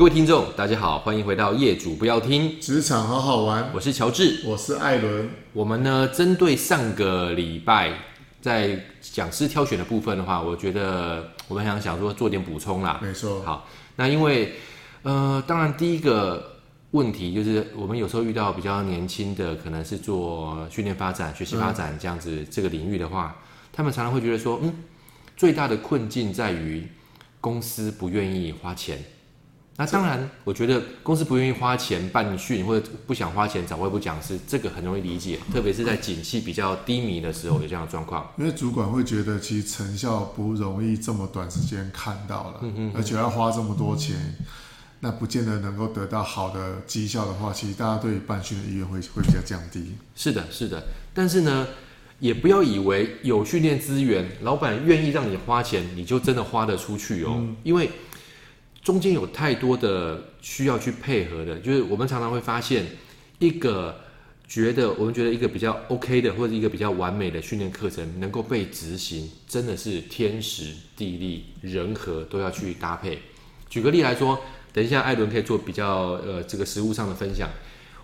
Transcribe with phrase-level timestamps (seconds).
[0.00, 3.70] 各位听众，大家好，欢迎回到业主不要听职场好好玩。
[3.74, 5.28] 我是乔治，我是艾伦。
[5.52, 7.92] 我们呢，针对上个礼拜
[8.40, 12.98] 在讲师挑选的部分的话，我觉得我们想想说做点补充啦。
[13.02, 13.42] 没错。
[13.42, 14.54] 好，那因为
[15.02, 16.50] 呃，当然第一个
[16.92, 24.72] 问题就是我们有时候遇到比较年轻的，可能是做训练发展、学习发展这样子这个领域的话，嗯、他们常常会觉得说，嗯，
[25.36, 26.88] 最大的困境在于
[27.38, 28.98] 公司不愿意花钱。
[29.80, 38.30] 那当然，我觉得公司不愿意花钱办训，或者不想花钱找外部讲师，这个很容易理解，特别是在景气比较低迷的时候有这样的状况。
[38.36, 42.60] 因为主管会觉得，其实成效不容易这么短时间看到了，
[42.94, 44.36] 而且要花这么多钱，
[45.00, 49.94] 那不见得能够得到好的绩效的话，其实大家对于办训的意愿会会比较降低。
[50.14, 50.82] 是的，是的。
[51.14, 51.66] 但是呢，
[52.18, 57.90] 也不要以为有训练资源，老板愿意让你花钱，你就真的花得出去哦，因为。
[58.82, 62.86] 中间有太多的需要去配合的，就是我们常常会发现，
[63.38, 63.94] 一个
[64.48, 73.18] 觉得我们觉得一个比较 OK 的，或者一个比较完美的训练课程能够被执行，真的是天时地利人和都要去搭配。
[73.68, 74.40] 举个例来说，
[74.72, 77.50] 等一下艾伦可以做比较呃这个实物上的分享。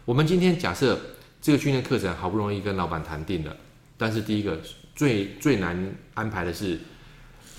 [0.04, 1.00] 我们今天假设
[1.40, 3.56] 这个训练课程好不容易跟老板谈定了，
[3.96, 4.60] 但是第一个
[4.94, 6.78] 最最难安排的是。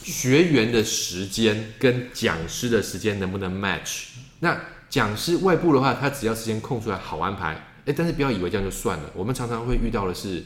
[0.03, 4.05] 学员的时间跟讲师的时间能不能 match？
[4.39, 4.57] 那
[4.89, 7.53] 讲师外部的话，他只要时间空出来好安排，
[7.85, 9.11] 诶，但是不要以为这样就算了。
[9.13, 10.43] 我们常常会遇到的是，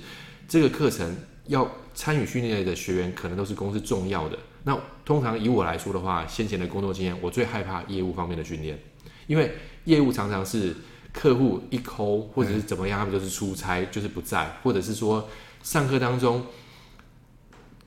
[0.48, 4.38] 这个课程要参与训练的学员可能都是公司重要的。
[4.64, 8.80] 那通常以我来说的话，先前的工作经验，我最害怕业务方面的训练，
[9.28, 10.76] 因为业务常常是
[11.14, 15.30] 客户一抠或者是怎么样，他们就是出差，就是不在，或者是说
[15.62, 16.46] 上课当中。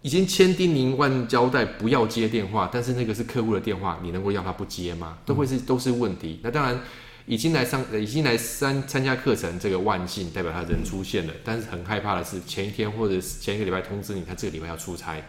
[0.04, 5.16] 已经千叮咛万交代不要接电话，但是那个是客户的电话，你能够要他不接吗？
[5.24, 6.40] 都会是都是问题。
[6.42, 6.78] 那当然，
[7.24, 11.32] 已经来上已经来参参加课程，这个万幸代表他人出现了。
[11.42, 15.24] 但是很害怕的是，前一天或者前一个礼拜通知你，他这个礼拜要出差，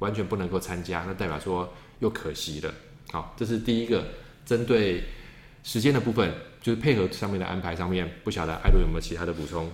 [0.00, 2.74] 完全不能够参加，那代表说又可惜了。
[3.12, 4.04] 好，这是第一个
[4.44, 5.04] 针对
[5.62, 9.70] 时间的部分，就是配合上面的安排上面，不晓得艾伦有没有其他的补充？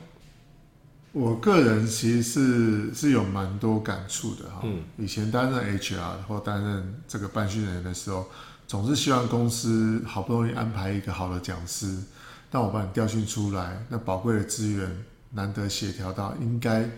[1.13, 4.61] 我个人其实是是有蛮多感触的哈。
[4.65, 8.27] 嗯，以前担任 HR 或担任这个办训人员的时候，
[8.67, 11.99] 总是希望公司好不容易安排一个好的讲师，
[12.51, 14.91] 但我把你调训出来，那宝贵的资源
[15.31, 16.89] 难得协调到，应该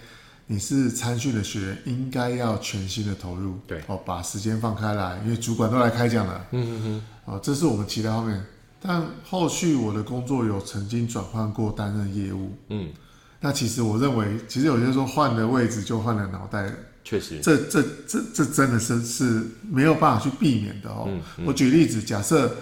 [0.46, 3.58] 你是参训的学员，应该要全心的投入。
[3.66, 6.46] 对，哦，把时间放开来，因为主管都来开讲了。
[6.52, 7.04] 嗯嗯嗯。
[7.24, 8.44] 哦，这是我们其他方面，
[8.80, 12.52] 但后续我的工作有曾经转换过担任业务。
[12.68, 12.92] 嗯。
[13.44, 16.72] 那其实我认为，其实有些时候换了位置就换了脑袋，
[17.04, 21.04] 确实，这这这这真的是是没有办法去避免的哦。
[21.08, 22.56] 嗯嗯、我举例子，假设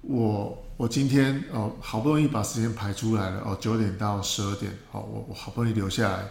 [0.00, 6.24] 我我今天哦好不容易把时间排出来了哦，九点到十二点，哦我我好不容易留下来，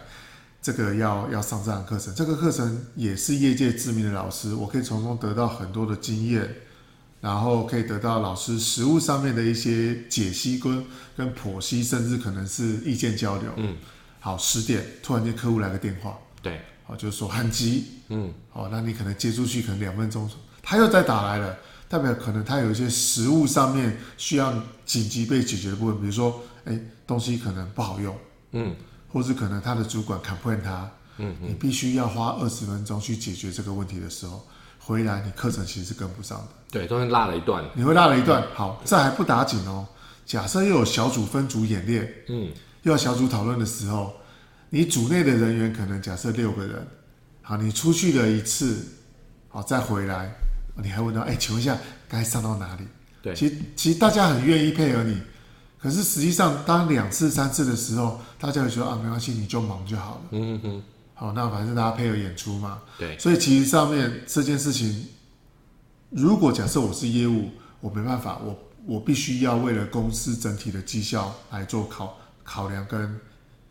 [0.60, 6.52] 这个要要上这堂课程，这个课程也是业界知名的老师，我可以从中得到很多的经验。
[7.22, 10.84] 然后可以得到老师实物上面的一些解析跟
[11.16, 13.52] 跟剖析，甚至可能是意见交流。
[13.56, 13.76] 嗯，
[14.18, 20.28] 好，十点突然间客户来个电话，对，好，就是说很急，嗯，好，那你可能接出去可能两分钟，
[20.60, 21.56] 他又再打来了，
[21.88, 24.52] 代表可能他有一些实物上面需要
[24.84, 28.18] 紧急被解决的部分，比如说，哎，东西可能不好用，
[28.50, 28.74] 嗯，
[29.08, 34.44] 或是可能他的主管 complain 他，嗯，你必须要花二十分钟去解决这个问题的时候。
[34.84, 36.48] 回来，你课程其实是跟不上的。
[36.72, 37.62] 对，中间落了一段。
[37.74, 38.42] 你会落了一段。
[38.54, 39.86] 好，这还不打紧哦。
[40.24, 42.48] 假设又有小组分组演练，嗯，
[42.82, 44.14] 又要小组讨论的时候，
[44.70, 46.86] 你组内的人员可能假设六个人，
[47.42, 48.86] 好，你出去了一次，
[49.50, 50.32] 好，再回来，
[50.82, 51.76] 你还问到，哎，请问一下，
[52.08, 52.86] 该上到哪里？
[53.20, 55.20] 对，其实其实大家很愿意配合你，
[55.78, 60.22] 可是实际上当两次三次的时候，大家会说啊，没关系，你就忙就好了。
[60.30, 60.82] 嗯哼。
[61.14, 62.78] 好，那反正大家配合演出嘛。
[62.98, 63.18] 对。
[63.18, 65.06] 所以其实上面这件事情，
[66.12, 67.50] 如果假设我是业务，
[67.80, 73.20] 我没办法，我我必须要为了公司整体的绩效来做考考量跟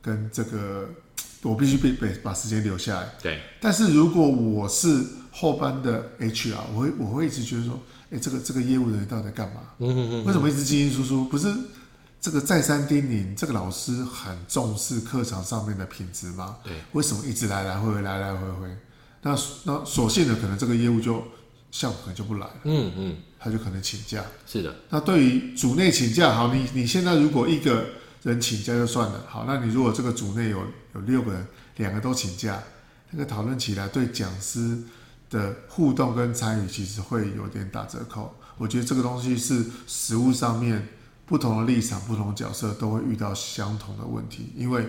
[0.01, 0.89] 跟这个，
[1.43, 3.09] 我必须被被把时间留下来。
[3.21, 3.39] 对。
[3.59, 7.79] 但是如果我是后班的 HR，我会我会一直觉得说，
[8.11, 9.61] 哎，这个这个业务人员到底在干嘛？
[9.79, 10.25] 嗯嗯嗯。
[10.25, 11.25] 为什么一直进进出出？
[11.25, 11.53] 不是？
[12.19, 16.57] 这个再三叮咛，这个老师很重视课堂上面的品质吗？
[16.63, 18.77] 对，为什么一直来来回回来来回回？
[19.23, 21.23] 那那所幸的可能这个业务就
[21.71, 22.53] 效果可能就不来了。
[22.65, 24.23] 嗯嗯，他就可能请假。
[24.45, 24.75] 是的。
[24.89, 27.85] 那对于组内请假，好，你你现在如果一个
[28.23, 30.59] 人请假就算了，好，那你如果这个组内有
[30.93, 31.47] 有六个人，
[31.77, 32.61] 两个都请假，
[33.09, 34.77] 那个讨论起来对讲师
[35.29, 38.35] 的互动跟参与其实会有点打折扣。
[38.57, 40.87] 我觉得这个东西是实务上面
[41.25, 44.85] 不同的立场、不同的角色都会遇到相同的问题，因为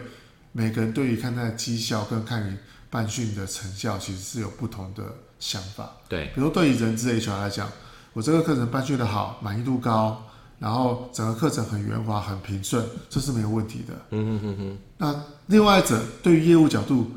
[0.50, 2.56] 每个人对于看待绩效跟看你
[2.92, 5.02] 办训的成效，其实是有不同的
[5.40, 5.90] 想法。
[6.10, 7.72] 对，比如说对于人资 HR 来讲，
[8.12, 10.22] 我这个课程办训的好，满意度高，
[10.58, 13.94] 然后整个课程很圆滑、很平顺，这是没有问题的。
[14.10, 14.78] 嗯嗯嗯嗯。
[14.98, 17.10] 那另外一者对于业务角度，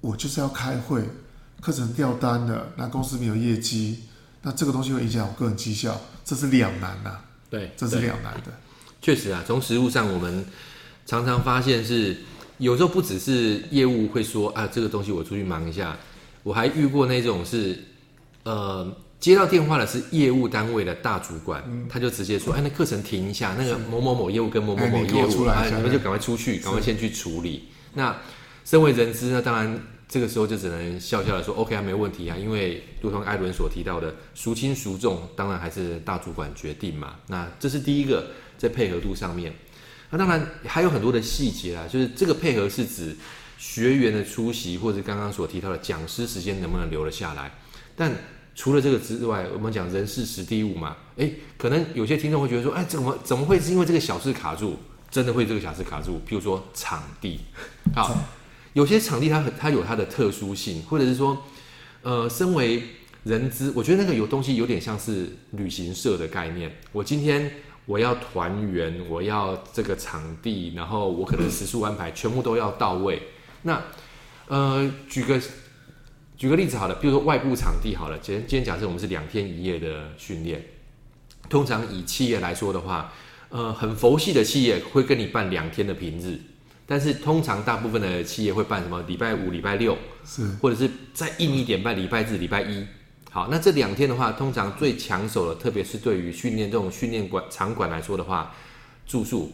[0.00, 1.08] 我就是要开会，
[1.60, 4.00] 课程掉单了，那公司没有业绩。
[4.42, 7.24] 那这个东西会影响我个人绩效，这是两难呐、啊。
[7.48, 8.50] 对，这是两难的。
[9.00, 10.44] 确实啊，从实务上，我们
[11.06, 12.16] 常常发现是
[12.60, 15.96] 有时候不只是业务会说啊，这个东西我出去忙一下。
[16.44, 17.76] 我还遇过那种是，
[18.44, 27.64] 呃，接到电话的是业务单位的大主管，嗯、他就直接说，哎，那课程停一下，那个某某某业务跟某某某业务，哎，你们就赶快出去，赶快先去处理。
[27.94, 28.16] 那
[28.64, 29.80] 身为人资呢，当然。
[30.12, 37.14] 这个时候就只能笑笑的说：“OK 啊，没问题啊，因为如同艾伦所提到的，孰轻孰重，当然还是大主管决定嘛。
[37.28, 38.26] 那这是第一个
[38.58, 39.52] 在配合度上面。
[40.10, 43.16] 那当然还有很多的细节啊，就是这个配合是指
[43.58, 47.52] 学员的出席，或者刚刚所提到的讲师时间能不能留了下来。
[47.96, 48.12] 但
[48.54, 54.76] 除了这个之外，我们讲人事时地物嘛，诶，可能有些听众会觉得说：哎，怎么怎么会是因为这个小事卡住？
[55.10, 56.20] 真的会这个小事卡住？
[56.28, 57.40] 譬如说场地，
[57.94, 58.16] 好。”
[58.72, 61.36] 有些场地它很它有它的特殊性，或者是说，
[62.02, 62.80] 呃，身为
[63.24, 66.72] 人资，我觉得那个有东西有点像是旅行社的概念。
[66.92, 67.50] 我今天
[67.90, 73.20] 我要团圆，我要这个场地，然后我可能食宿安排全部都要到位。
[73.62, 73.82] 那
[74.46, 75.40] 呃，举个
[76.36, 80.64] 举个例子好了，比如说外部场地好了，今天今天假设我们是两天一夜的训练，
[81.48, 83.12] 通常以企业来说的话，
[83.48, 86.38] 呃，很佛系的企业会跟你办两天的平日。
[86.86, 89.02] 但是通常大部分的企业会办什么？
[89.08, 92.86] 礼拜五、礼拜六，是，或者是再硬一点办礼拜日、礼拜一。
[93.30, 98.52] 好，那这两天的话，通常最抢手的，特别是对于训练这种训练馆场馆来说的话，
[99.06, 99.50] 住宿，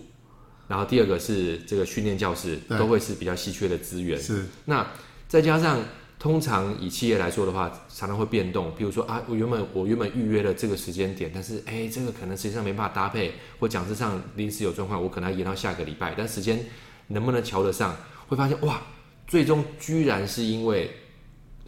[0.67, 4.19] 然后第二个是这个训练教室，都会是比较稀缺的资源。
[4.19, 4.87] 是，那
[5.29, 5.81] 再加上
[6.19, 8.73] 通常以企业来说的话，常常会变动。
[8.77, 16.65] 比如说啊，我原本我原本预约了这个时间点，但是哎，这个可能实际上没办法搭配，或讲师上临时有状况，我可能要延到下个礼拜，但时间。
[17.09, 17.95] 能不能瞧得上？
[18.27, 18.83] 会发现哇，
[19.29, 20.91] 最终居然是因为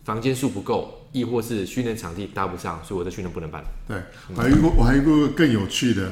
[0.08, 3.62] 房间数不够，亦或是训练场地搭不上，所以我的训练不能办。
[3.86, 3.98] 对，
[4.34, 6.10] 我还遇过，我还遇过更有趣的，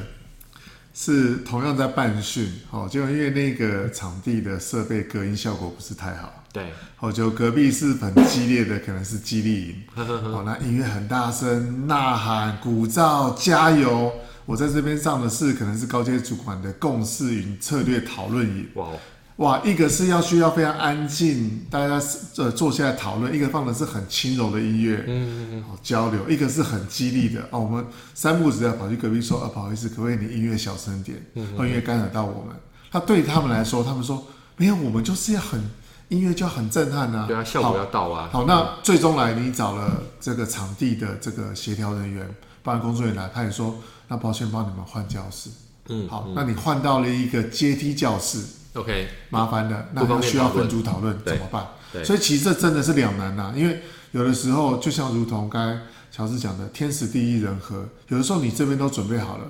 [0.93, 14.13] 是同样在办训，哦，就因为那个场地的设备隔音效果不是太好，对，哦，就隔壁是很激烈的，可能是激励营，哦，那音乐很大声，呐喊、鼓噪、加油。
[14.45, 18.89] 我在这边上的是可能是高阶主管的共识营策略讨论营，哇。
[19.37, 22.01] 哇，一个是要需要非常安静，大家
[22.37, 27.59] 呃坐下来讨论；一个放的是很轻柔的音乐，嗯嗯嗯，交流；一个是很激励的哦。
[27.59, 27.85] 我们
[28.15, 31.23] 三步子要跑去隔壁说，啊，不好意思，可不可以你音乐小声点？
[31.35, 32.55] 嗯，音乐干扰到我们。
[32.91, 34.25] 他对他们来说，他们说
[34.55, 35.61] 没有，我们就是要很
[36.09, 38.29] 音乐就要很震撼啊，对啊，效果要到啊。
[38.31, 42.27] 好，那最终来你找了这个场地的这个协调人员，
[42.63, 43.75] 办工作人员来，他也说，
[44.07, 45.51] 那抱歉帮你们换教室。
[45.89, 48.43] 嗯，好，那你换到了一个阶梯教室。
[48.77, 51.65] OK，麻烦的，那需要分组讨论怎么办？
[52.03, 53.81] 所以其实这真的是两难呐、啊，因为
[54.11, 55.81] 有的时候就像如同刚才
[56.11, 59.45] 乔治讲的，天时地利人和，有的时候你这边都准备好了，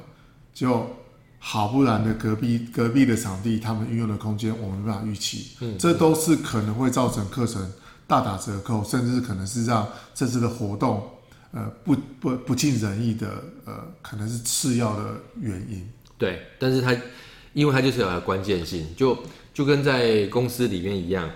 [0.53, 0.95] 就
[1.39, 7.69] 好不然的隔壁隔壁的场地他们运用的空间我们没办法预期，嗯，这都是可能会造成课程
[8.05, 11.05] 大打折扣，甚至可能是让这次的活动
[11.51, 13.27] 呃不不不尽人意的
[13.65, 15.85] 呃可能是次要的原因。
[16.17, 16.95] 对，但是他。
[17.57, 19.17] 因为它就是有关键性，就
[19.51, 21.27] 就跟在公司里面一样，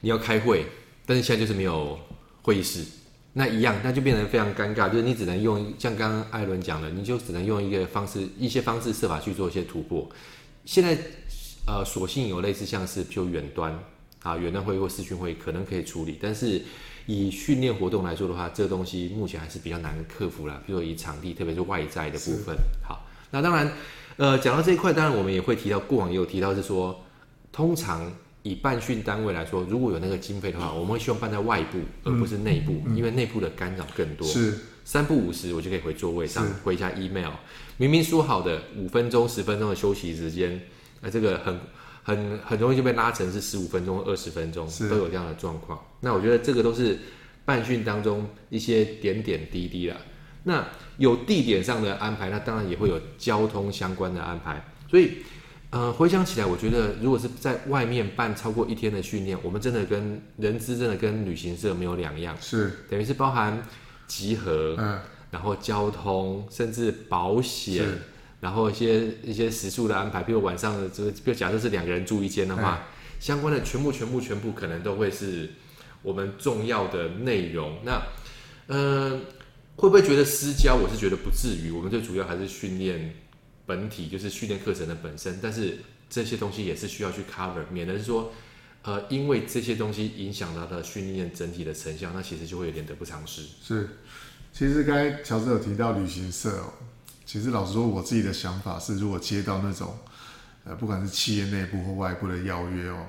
[0.00, 0.66] 你要开会，
[1.06, 1.96] 但是现在就是没有
[2.42, 2.84] 会议室，
[3.34, 10.10] 那一样，那就变成非常尴尬，就是你只能用像刚刚艾伦讲的，你就只能用一个方式，一些方式设法去做一些突破。
[10.64, 10.98] 现在
[11.68, 13.72] 呃，索性有类似像是就远端
[14.24, 16.60] 啊，远端会议或视讯会议可能可以处理，但是
[17.06, 20.60] 以训练活动来说的话，这个东西目前还是比较难克服啦。
[20.66, 22.56] 比如说以场地，特别是外在的部分。
[22.82, 23.72] 好，那当然。
[24.16, 27.04] 呃，讲到这一块，当然我们也会提到，过往也有提到是说，
[27.50, 34.26] 通常以办训单位来说，如果有那个经费的话，我们会希望办在外部，而不是内部，嗯嗯、因为内部的干扰更多。
[34.26, 37.30] 是三不五时，我就可以回座位上回一下 email。
[37.76, 40.60] 明明说好的五分钟、十分钟的休息时间，
[41.00, 41.58] 那、呃、这个很
[42.02, 45.78] 很很容易就被拉成是十五分钟、二十分钟，都有这样的状况。
[46.00, 46.98] 那我觉得这个都是
[47.44, 49.96] 办训当中一些点点滴滴啦。
[50.44, 50.66] 那
[50.98, 54.64] 有地点上的安排，那当然也会有交通相关的安排。
[54.90, 55.18] 所以，
[55.70, 63.62] 呃，回想起来，我觉得如果是在外面办超过一天的训练，我们真的跟人资真的跟旅行社没有两样，是等于是包含
[64.06, 67.86] 集合，嗯，然后交通，甚至保险，
[68.40, 72.82] 然后一些一些食宿的安排，比如晚上的这个，比如假设是两个人住一间的话，哎、
[73.18, 75.48] 相关的全部全部全部可能都会是
[76.02, 77.78] 我们重要的内容。
[77.84, 78.02] 那，
[78.66, 79.20] 嗯、呃，
[79.82, 80.76] 会不会觉得私教？
[80.76, 83.16] 我是觉得不至于，我们最主要还是训练
[83.66, 85.76] 本体，就是训练课程的本身，但是
[86.08, 88.32] 这些东西也是需要去 cover，免得是说。
[88.84, 93.42] 呃，因为这些东西影响到的训练整体的成效，那其实就会有点得不偿失。
[93.62, 93.88] 是，
[94.52, 96.72] 其实刚才乔治有提到旅行社哦，
[97.24, 99.96] 其实老实说，我自己的想法是，如果接到那种，
[100.64, 103.06] 呃，不管是企业内部或外部的邀约哦，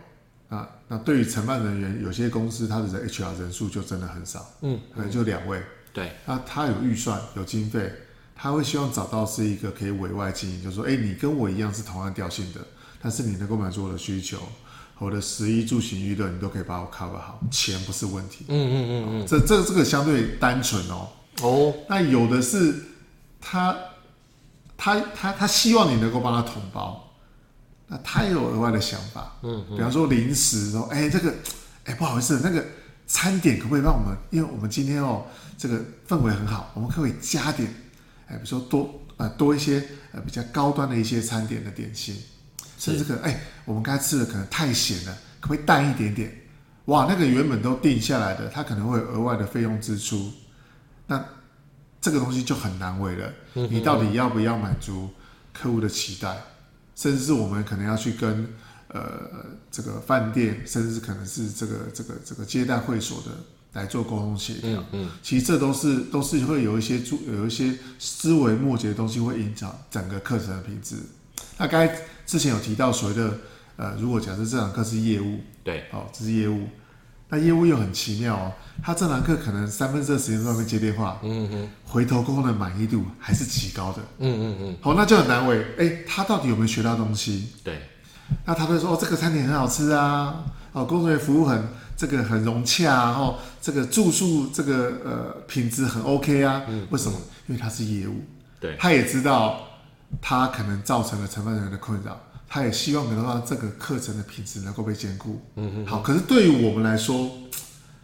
[0.50, 5.60] 那那对于承办人员，有些公司它的 HR 人数就真的很少，嗯，可能就两位。
[5.94, 7.94] 对，那他有预算有经费，
[8.36, 12.60] 他会希望找到是一个可以委外经营，就是说，哎，你跟我一样是同样调性的，
[13.02, 14.38] 但是你能够满足我的需求。
[15.00, 18.46] 我的食衣住行娱乐，你都可以把我 cover 好，钱不是问题。
[18.48, 21.10] 嗯嗯嗯嗯，这这这个相对单纯哦。
[21.42, 22.74] 哦，那有的是
[23.42, 23.76] 他
[24.78, 27.12] 他他他希望你能够帮他统包，
[27.88, 29.36] 那他也有额外的想法。
[29.42, 31.34] 嗯，比方说零食说，哎，这个
[31.86, 32.64] 哎不好意思，那个
[33.08, 34.18] 餐点可不可以让我们？
[34.32, 35.26] 因为我们今天哦，
[35.58, 37.68] 这个氛围很好，我们可不可以加点？
[38.28, 42.16] 哎，比如说多呃多一些呃比较高端的一些餐点的点心。
[42.78, 46.30] 甚至可能，哎，我们刚才吃的可能太咸了，可不可以淡一点点？
[46.86, 50.34] 哇，那个原本都定下来的，它可能会有额外的费用支出，
[51.08, 51.24] 那
[52.02, 53.34] 这个东西就很难为了。
[53.54, 55.10] 你到底要不要满足
[55.54, 56.36] 客户的期待？
[56.94, 58.48] 甚至是我们可能要去跟
[58.94, 59.02] 呃
[59.70, 63.32] 这个饭店，甚至可能是这个这个这个接待会所的
[63.74, 64.80] 来做沟通协调。
[64.80, 70.96] 嗯嗯，其实这都是都是会有一些注有一些思维末节的东西会影响整个课程的品质。
[71.58, 71.94] 那该。
[72.26, 73.38] 之前有提到所谓的，
[73.76, 76.70] 呃，如果假设这堂课是业务，对，好、哦，这是业务，
[77.28, 87.50] 那业务又很奇妙哦，他这堂课可能三分之二时间都在那边接电话，嗯哼，回头沟通的满意度还是极高的，嗯嗯嗯，好，那就很难为，哎，他到底有没有学到东西？
[87.62, 87.78] 对，
[88.46, 97.18] 那他会说，哦，这个餐点很好吃啊，哦，工作人员服务很这个很融洽啊，哦，这个住宿这个呃品质很 OK 啊，嗯，为什么？
[97.48, 98.22] 因为他是业务，
[98.60, 99.68] 对，他也知道。
[100.22, 102.16] 他可能造成了承办人员的困扰，
[102.48, 105.42] 他也希望能够让这个课程的品质能够被兼顾。
[105.56, 105.88] 嗯嗯。
[105.88, 107.32] 好，可是对于我们来说，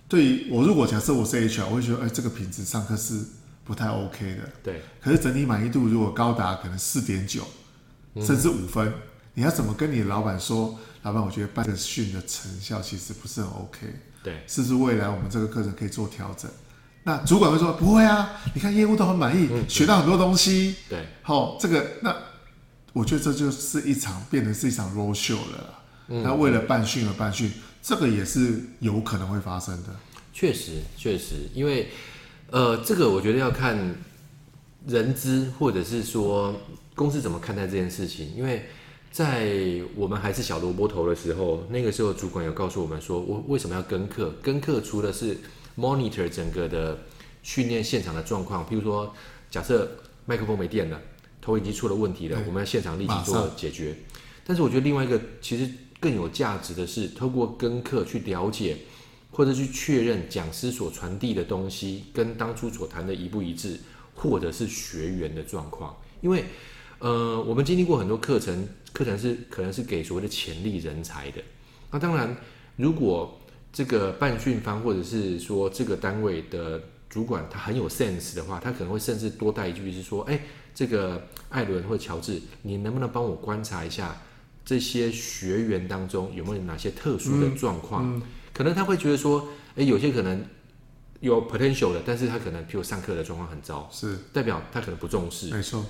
[0.07, 3.23] 对于我如果假设我是 HR，我会觉得，哎，这个品质上课是
[3.63, 4.49] 不太 OK 的。
[4.63, 4.81] 对。
[4.99, 7.43] 可是整体满意度如果高达可能四点九，
[8.25, 8.91] 甚至五分，
[9.39, 10.77] 你要怎么跟你老板说？
[11.03, 13.87] 老板，我觉得办个训的成效其实不是很 OK。
[14.21, 14.43] 对。
[14.45, 16.51] 是不是未来我们这个课程可以做调整？
[17.03, 20.75] 那主管会说不会啊，你看业务都很满意，嗯、学到很多东西。
[20.89, 22.13] 对，好，这个那
[22.91, 25.79] 我觉得这就是一场变成是一场 roll show 了。
[26.09, 27.49] 嗯、那为了办训而办训，
[27.81, 29.95] 这个也是有可能会发生的。
[30.33, 31.89] 确实，确实，因为
[32.51, 33.95] 呃，这个我觉得要看
[34.85, 36.53] 人资或者是说
[36.93, 38.35] 公司怎么看待这件事情。
[38.35, 38.67] 因为
[39.11, 44.33] 在我们还是小萝卜头的时候，那个时候主管有告诉我们说，我为什么要跟课？
[44.41, 45.37] 跟课除了是
[45.77, 46.97] monitor 整个的
[47.41, 49.13] 训练现场的状况，譬如说，
[49.49, 49.89] 假设
[50.25, 51.01] 麦克风没电了，
[51.41, 53.95] 投影机出了问题了，我们要现场立即做解决。
[54.45, 58.77] 但是我觉得另外一个其实更有价值的是，透过跟课去了解
[59.31, 63.79] 或者去确认讲师所传递的东西跟当初所谈的一不一致，
[64.13, 65.95] 或者是学员的状况。
[66.21, 66.45] 因为
[66.99, 71.41] 呃，我们经历过很多课程，课程是可能是给所谓的潜力人才的。
[71.91, 72.35] 那当然，
[72.75, 73.39] 如果
[73.71, 80.39] 这个办训方，或者是说这个单位的主管，他很有 sense 的话，他可能会甚至多带一句是说：“哎，
[80.73, 84.15] 这个艾伦或乔治，你能不能帮我观察一下
[84.65, 88.05] 这些学员当中有没有哪些特殊的状况？
[88.05, 88.21] 嗯嗯、
[88.53, 90.43] 可能他会觉得说，哎，有些可能
[91.19, 95.85] 有 potential 的，但是他可能譬如上课的状况很糟，是代表他可能不重视，没错。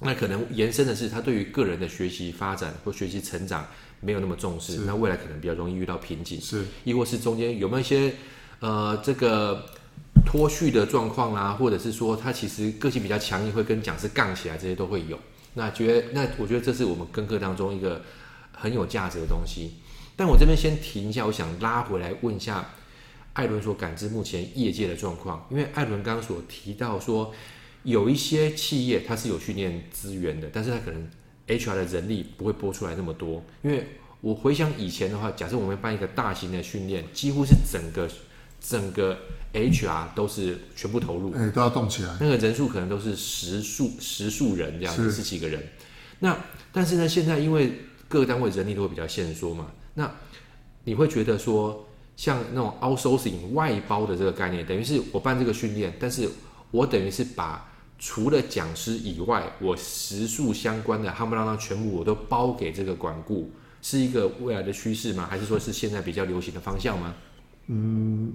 [0.00, 3.66] 那可能延伸的是他对于个人的学习发展或学习成长。”
[4.00, 8.12] 没有那么重视，那未来可能比较容易遇到瓶颈，是，亦或是中间有没有一些
[8.60, 9.64] 呃这个
[10.26, 15.18] 脱序的状况啊，或者是说他其实个性比较强硬，会跟讲师杠起来，这些都会有。
[15.54, 18.02] 那觉得那我觉得这是我们跟课当中一个
[18.52, 19.70] 很有价值的东西。
[20.16, 22.72] 但我这边先停一下，我想拉回来问一下
[23.32, 27.32] 艾伦所感知目前业界的状况，因为艾伦刚刚所提到说
[27.84, 31.08] 有一些企业它是有训练资源的，但是它可能。
[31.46, 33.86] HR 的人力不会拨出来那么多，因为
[34.22, 38.08] 我回想以前的话，假设我们办一个大型的训练，几乎是整个
[38.58, 39.14] 整个
[39.52, 42.16] HR 都是全部投入，哎，都要动起来。
[42.18, 45.62] 那个人数可能都是十数十数人这样子，十几个人。
[46.20, 46.34] 那
[46.72, 47.74] 但是呢，现在因为
[48.08, 50.10] 各个单位人力都会比较限缩嘛，那
[50.84, 51.86] 你会觉得说，
[52.16, 56.26] 像那种 outsourcing 外包的这个概念，等于是我办这个训练，但是
[56.70, 57.70] 我等于是把
[58.06, 65.26] 除了讲师以外，我食宿相关的夯不啷当全部我都包给这个管顾，是一个未来的趋势吗？
[65.30, 67.14] 还是说是现在比较流行的方向吗？
[67.68, 68.34] 嗯，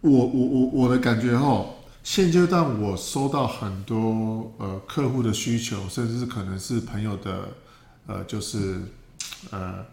[0.00, 1.66] 我我我我的感觉哈，
[2.04, 7.48] 现阶段我收到很多呃客户的需求，甚至是可能是朋友的
[8.06, 8.80] 呃就是
[9.50, 9.84] 呃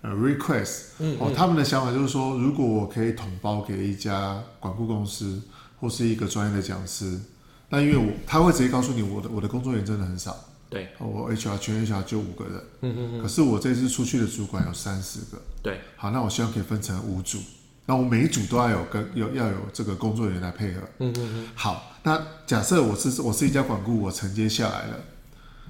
[0.00, 5.42] 呃 request，嗯，嗯哦，他们的想法就是说，如果我可以统包给一家管顾公司
[5.78, 7.20] 或是一个专业的讲师。
[7.70, 10.34] 那因为我他会直接告诉你，我的我的工作人员真的很少，
[10.70, 17.38] 对，我 HR 全 HR 就五个人，嗯嗯嗯，可是我这次出去的主管有三十个，对，好，那我希望可以分成五组，
[17.84, 24.96] 那我每一组都要有跟有要有这个工作人员来配合，嗯嗯嗯，好，那假设我是我是一家管顾，我承接下来了，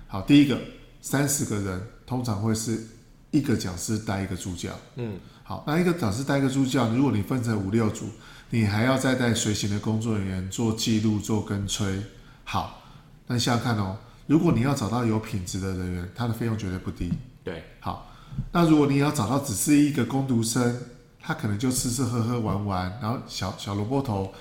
[0.06, 0.56] 好，第一个
[1.02, 2.86] 三十个人通常会是
[3.32, 8.06] 一个讲师带一个助教，嗯，好，那一个讲师带一个助教，如果你分成五六组。
[8.50, 12.00] 你还要再带随行的工作人员做记录、做跟催。
[12.44, 12.82] 好，
[13.26, 17.12] 那你想想看哦，如果你要找到有品质的人员，他的费用绝对不低。
[17.44, 18.10] 对，好，
[18.52, 20.80] 那如果你要找到只是一个工读生，
[21.20, 24.32] 他可能就吃吃喝喝玩玩，然后小小萝卜头，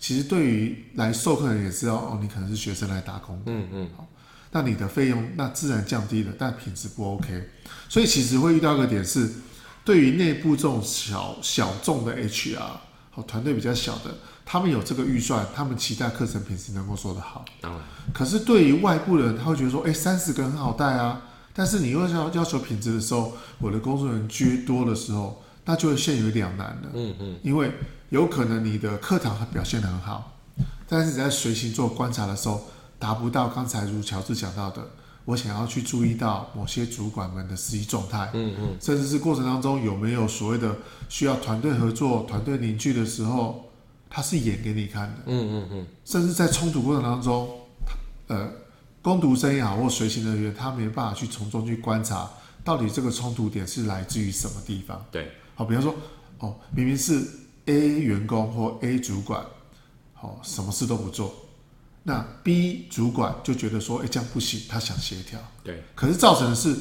[0.00, 3.40] 其实对于来授课的人也知道哦，你可能是学生来打工。
[3.46, 4.08] 嗯嗯，好，
[4.50, 7.48] 那你的费用那自然降低了，但品质不 OK，
[7.88, 9.32] 所以其实会遇到一个点是，
[9.84, 12.58] 对于内部这种小小众的 HR。
[13.14, 14.14] 好，团队比较小的，
[14.44, 17.44] 他们有这个预算，他们期待课程品质能够做得好。
[17.60, 17.80] 当然，
[18.14, 21.20] 可是对于外部人，他会觉得说，哎，三十个很好带啊。
[21.52, 26.90] 但是你又要要求品质的时候，我的工作人员居多的时候，那就会陷于两难了。
[26.94, 27.70] 嗯嗯，因为
[28.08, 30.38] 有可能你的课堂表现得很好，
[30.88, 32.64] 但是你在随行做观察的时候，
[32.98, 34.88] 达不到刚才如乔治讲到的。
[35.24, 40.76] 我想要去注意到某些主管们的实际状态，嗯嗯，甚至是过程当中有没有所谓的
[41.08, 43.70] 需要团队合作、团队凝聚的时候，
[44.10, 47.48] 他是演给你看的，嗯嗯嗯，甚至在冲突过程当中，
[48.26, 48.50] 呃，
[49.00, 52.28] 工读生也好或随行人员，他没办法去从中去观察
[52.64, 55.04] 到底这个冲突点是来自于什么地方。
[55.10, 55.94] 对，好，比方说，
[56.40, 57.24] 哦，明明是
[57.66, 59.40] A 员工或 A 主管，
[60.14, 61.32] 好、哦，什么事都不做。
[62.04, 65.38] 那 B 主管就觉得说，哎，这样不行，他想协调。
[65.62, 65.82] 对。
[65.94, 66.76] 可是造成的是，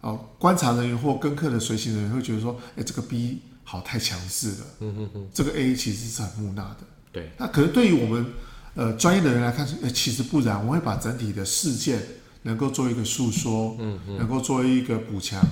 [0.00, 4.66] 哦，观察人员或跟课的随行人员会觉得说，哎，这个 B 好太强势了。
[4.80, 5.28] 嗯嗯嗯。
[5.34, 6.78] 这个 A 其实是很木讷的。
[7.10, 7.32] 对。
[7.36, 8.26] 那可是对于我们
[8.74, 10.64] 呃专业的人来看，哎，其实不然。
[10.64, 12.00] 我会把整体的事件
[12.42, 15.44] 能够做一个诉说，嗯嗯，能够做一个补强，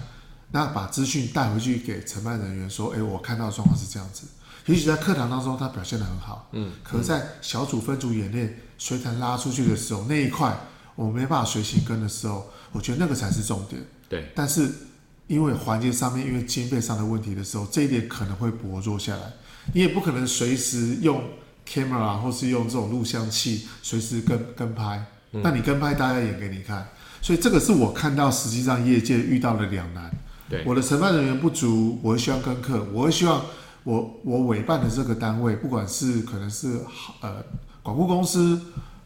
[0.53, 4.29] 那把资讯带回去给承办人员说，哎，我看到的状况是这样子。
[4.66, 8.59] 也许在课堂当中他表现的很好，嗯，可是在小组分组演练。
[8.79, 10.55] 随弹拉出去的时候，那一块
[10.96, 13.83] 我没办法随行跟的时候，我觉得那个才是重点。
[14.07, 14.31] 对。
[14.35, 14.70] 但是
[15.29, 19.33] 因为环节上面，因为经费上的问题的时候，这一点可能会薄弱下来。
[19.72, 21.22] 你也不可能随时用
[21.66, 25.02] camera 或是用这种录像器随时跟跟拍。
[25.31, 26.87] 那你跟拍，大家演给你看。
[27.22, 30.11] 所以这个是我看到实际上业界遇到的两难。
[30.50, 30.62] 对。
[30.66, 33.42] 我的承办人员不足，我会希望跟课，我会希望
[33.87, 36.81] 我我委办的这个单位，不管是可能是
[37.20, 37.42] 呃。
[37.87, 38.61] 广告公司，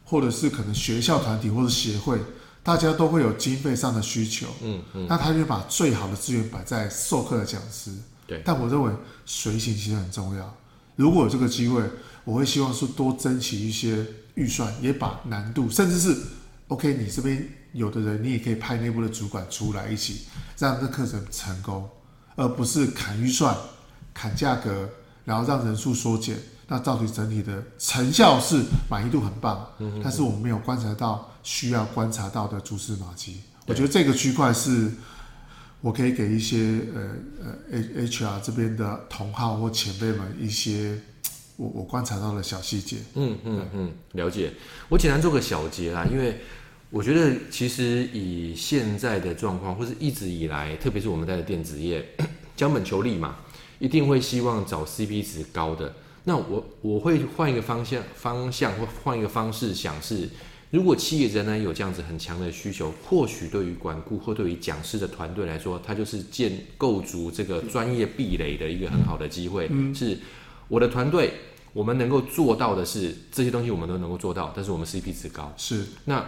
[0.06, 2.18] 或者是可能学校团体或者协会，
[2.62, 4.46] 大家都会有经费上的需求。
[4.62, 7.92] 嗯嗯，那他就把最好的资源摆在授课的讲师。
[8.26, 8.40] 对。
[8.42, 8.90] 但我认为
[9.26, 10.56] 随行其实很重要。
[10.96, 11.82] 如果有这个机会，
[12.24, 14.02] 我会希望是多争取一些
[14.34, 16.16] 预算，也把难度，甚至是
[16.68, 20.22] OK，你这边有的人，你也可以派内部的主管出来一起，
[20.56, 21.86] 让这课程成功，
[22.34, 23.54] 而不是砍预算、
[24.14, 24.88] 砍价格，
[25.24, 26.36] 然后让人数缩减。
[26.72, 33.40] 那到底整体的成效是满意度很棒，嗯、但是我们没有观察到需要观察到的蛛丝马迹。
[33.66, 34.88] 我觉得这个区块是，
[35.80, 37.02] 我可以给一些呃
[37.72, 40.96] 呃 H HR 这边的同号或前辈们一些
[41.56, 42.98] 我我观察到的小细节。
[43.14, 44.52] 嗯嗯嗯，了解。
[44.88, 46.40] 我简单做个小结啦，因为
[46.90, 52.16] 我觉得其实以现在的状况，或是一直以来，特别是我们在的电子业，
[52.54, 53.36] 将本求利嘛，
[53.80, 55.92] 一定会希望找 CP 值高的。
[56.24, 60.28] 那我我会换一个方向方向或换一个方式想是，
[60.70, 69.66] 如果企业仍然有这样子很强的需求，或许对于管顾或对于讲师的团队来说，它就是建构筑这个专业壁垒的一个很好的机会。
[69.70, 70.18] 嗯，是
[70.68, 71.32] 我的团队，
[71.72, 75.52] 我们能够做到的是这些东西，我们都能够做到，但是我们 CP 值高。
[75.56, 75.86] 是。
[76.04, 76.24] 那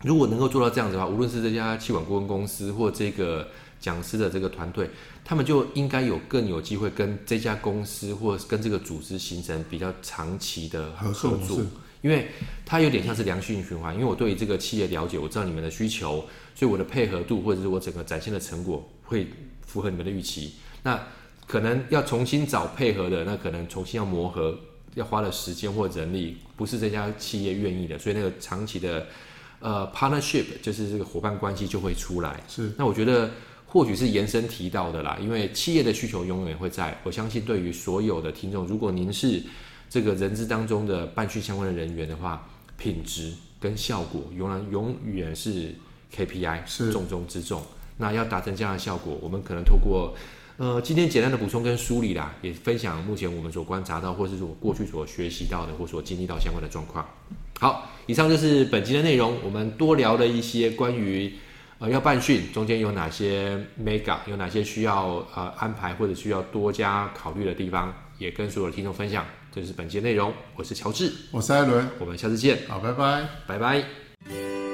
[0.00, 3.46] 如果能够做到这样子的话，无论是这家气管顾问公司或这个。
[3.82, 4.88] 讲师的这个团队，
[5.24, 11.60] 他们就应该有更有机会跟这家公司或跟这个组织形成比较长期的合作，合作，
[12.00, 12.28] 因为
[12.66, 13.94] 它有点像是良性循环。
[13.94, 19.28] 因为我对于这个企业了解，我知道你们的需求，所以我的配合度或者是我整个展现的成果会
[19.64, 20.54] 符合你们的预期。
[20.82, 21.00] 那
[21.46, 24.58] 可能要重新找配合的，那可能重新要磨合，
[24.94, 29.06] 要花的时间或人力，不是这家企业愿意的，所以那个长期的
[29.60, 32.42] 呃 partnership 就是这个伙伴关系就会出来。
[32.48, 33.30] 是，那我觉得
[33.72, 36.94] 或许是延伸提到的啦，因为企业的需求永远会在。
[37.04, 39.42] 我相信对于所有的听众，如果您是
[39.88, 45.74] 这个人资当中的办训相关的人员的话，品质跟效果永远永远是
[46.14, 47.62] KPI 是重中之重。
[47.96, 50.14] 那要达成这样的效果，我们可能透过
[50.58, 57.08] 呃今天简单的补充跟梳理啦，也分享目前我们所观察到，或是我过去所学习到的，或所经历到相关的状况。
[57.58, 61.32] 好，以上就是本集的内容，我们多聊了一些关于
[61.82, 69.26] 呃要办训中间有哪些 mega，有哪些需要呃安排或者需要多加考虑的地方，也跟所有的听众分享。
[69.50, 74.71] 这就是本期的内容，我是乔治，我是艾伦，我们下次见，好，拜拜，拜拜。